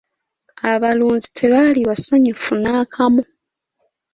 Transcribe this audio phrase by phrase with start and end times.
[0.71, 3.23] Abalunzi tebaali basanyufu n'akamu.